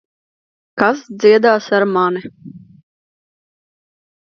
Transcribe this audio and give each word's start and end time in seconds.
Kas 0.81 1.03
dziedās 1.25 1.67
ar 1.79 1.87
mani? 1.93 2.25